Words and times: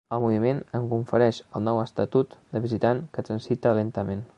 El 0.15 0.21
moviment 0.21 0.61
em 0.79 0.87
confereix 0.93 1.41
el 1.59 1.65
nou 1.67 1.83
estatut 1.83 2.35
de 2.57 2.65
visitant 2.67 3.05
que 3.19 3.31
transita 3.31 3.81
lentament. 3.83 4.27